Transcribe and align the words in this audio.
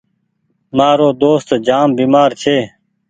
مآرو 0.77 1.09
دوست 1.21 1.49
جآم 1.67 1.89
بيمآر 1.97 2.31
ڇي۔ 2.41 2.57